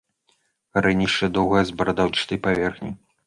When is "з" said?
1.71-1.75